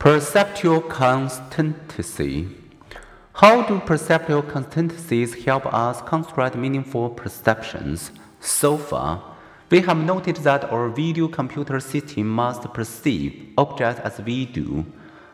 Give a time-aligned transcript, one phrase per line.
[0.00, 2.48] Perceptual constancy.
[3.34, 8.10] How do perceptual constancies help us construct meaningful perceptions?
[8.40, 9.22] So far,
[9.68, 14.86] we have noted that our video computer system must perceive objects as we do,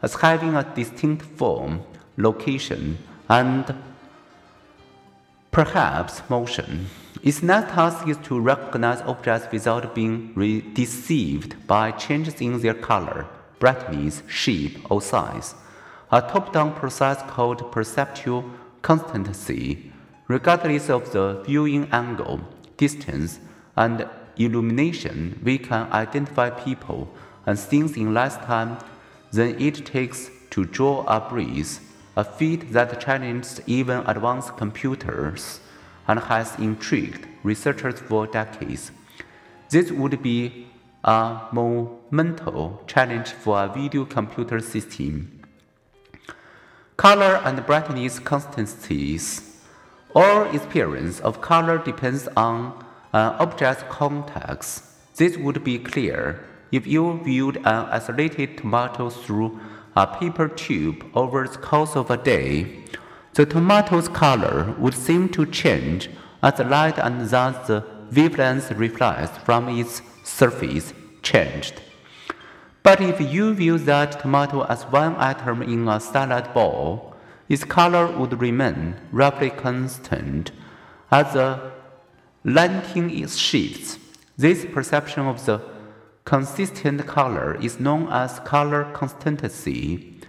[0.00, 1.82] as having a distinct form,
[2.16, 2.98] location,
[3.28, 3.74] and
[5.50, 6.86] perhaps motion.
[7.20, 10.32] Its next task is to recognize objects without being
[10.72, 13.26] deceived by changes in their color
[13.62, 15.54] brightness, shape, or size.
[16.10, 18.44] A top-down process called perceptual
[18.82, 19.92] constancy,
[20.26, 22.40] regardless of the viewing angle,
[22.76, 23.38] distance,
[23.76, 27.08] and illumination, we can identify people
[27.46, 28.78] and things in less time
[29.30, 31.78] than it takes to draw a breeze,
[32.16, 35.60] a feat that challenged even advanced computers
[36.08, 38.90] and has intrigued researchers for decades.
[39.70, 40.66] This would be
[41.04, 45.40] a monumental challenge for a video computer system.
[46.96, 49.58] Color and brightness constancies.
[50.14, 54.84] Our experience of color depends on uh, an object's context.
[55.16, 59.58] This would be clear if you viewed an isolated tomato through
[59.96, 62.84] a paper tube over the course of a day.
[63.34, 66.10] The tomato's color would seem to change
[66.42, 70.92] as the light and thus the wavelength reflects from its surface
[71.22, 71.80] changed.
[72.82, 77.14] But if you view that tomato as one atom in a salad bowl,
[77.48, 80.50] its color would remain roughly constant
[81.10, 81.72] as the
[82.44, 83.98] lighting shifts.
[84.36, 85.60] This perception of the
[86.24, 90.20] consistent color is known as color constancy.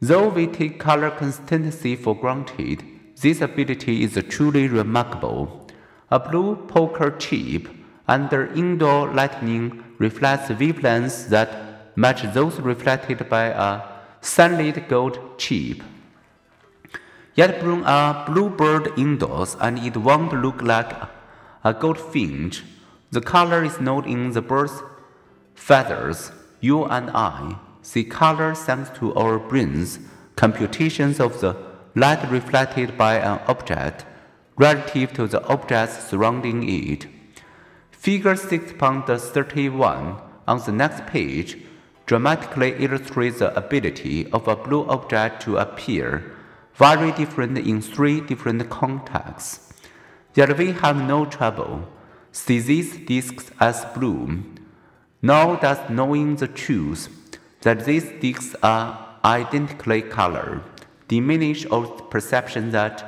[0.00, 2.82] Though we take color constancy for granted,
[3.20, 5.68] this ability is truly remarkable.
[6.10, 7.68] A blue poker chip
[8.10, 13.82] under indoor lighting reflects wavelengths that match those reflected by a
[14.20, 15.82] sunlit gold chip.
[17.36, 20.92] Yet bring a bluebird indoors and it won't look like
[21.62, 22.64] a goldfinch.
[23.12, 24.82] The color is not in the bird's
[25.54, 26.32] feathers.
[26.60, 30.00] You and I see color thanks to our brains'
[30.34, 31.56] computations of the
[31.94, 34.04] light reflected by an object
[34.56, 37.06] relative to the objects surrounding it.
[38.00, 41.58] Figure 6.31 on the next page
[42.06, 46.32] dramatically illustrates the ability of a blue object to appear
[46.76, 49.74] very different in three different contexts.
[50.34, 51.86] Yet we have no trouble.
[52.32, 54.44] See these disks as blue,
[55.20, 57.10] nor does knowing the truth
[57.60, 60.62] that these disks are identically colored
[61.06, 63.04] diminish our perception that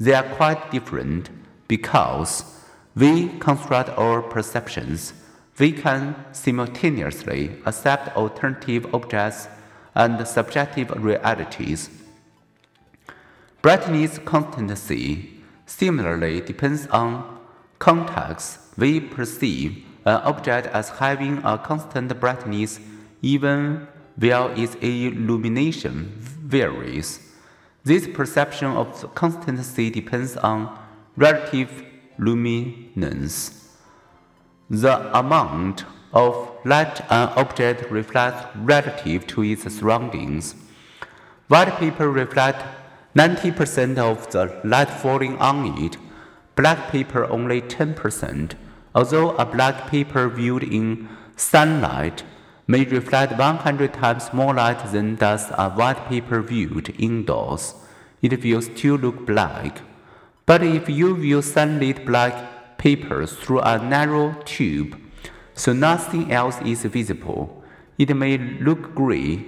[0.00, 1.30] they are quite different
[1.68, 2.61] because
[2.94, 5.14] we construct our perceptions.
[5.58, 9.48] We can simultaneously accept alternative objects
[9.94, 11.90] and subjective realities.
[13.60, 17.38] Brightness constancy similarly depends on
[17.78, 18.58] context.
[18.76, 22.80] We perceive an object as having a constant brightness
[23.22, 23.86] even
[24.16, 27.20] while its illumination varies.
[27.84, 30.78] This perception of constancy depends on
[31.16, 31.84] relative
[32.18, 33.68] luminance.
[34.70, 40.54] The amount of light an object reflects relative to its surroundings.
[41.48, 42.64] White paper reflects
[43.14, 45.96] 90% of the light falling on it,
[46.56, 48.54] black paper only 10%,
[48.94, 52.22] although a black paper viewed in sunlight
[52.66, 57.74] may reflect 100 times more light than does a white paper viewed indoors.
[58.22, 59.82] It will still look black.
[60.46, 64.98] But if you view sunlit black paper through a narrow tube,
[65.54, 67.62] so nothing else is visible,
[67.98, 69.44] it may look gray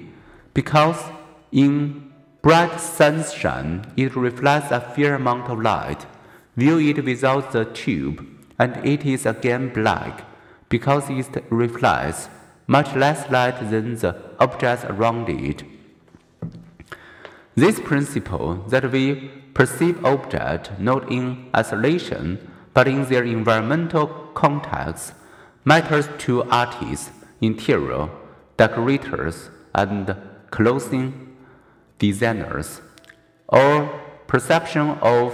[0.52, 1.02] because
[1.50, 2.12] in
[2.42, 6.06] bright sunshine it reflects a fair amount of light.
[6.56, 8.24] View it without the tube,
[8.58, 10.24] and it is again black
[10.68, 12.28] because it reflects
[12.66, 15.64] much less light than the objects around it.
[17.56, 22.38] This principle that we perceive objects not in isolation
[22.74, 25.14] but in their environmental context
[25.64, 27.10] matters to artists,
[27.40, 28.10] interior
[28.56, 30.16] decorators, and
[30.50, 31.36] clothing
[31.98, 32.80] designers.
[33.48, 33.86] Our
[34.26, 35.32] perception of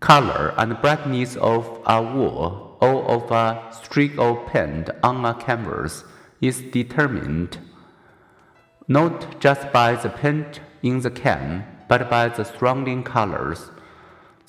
[0.00, 6.04] color and brightness of a wall or of a streak of paint on a canvas
[6.40, 7.58] is determined
[8.86, 13.70] not just by the paint in the can, but by the surrounding colors.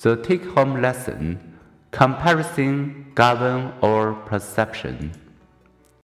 [0.00, 1.56] The take home lesson
[1.90, 5.12] comparison govern our perception.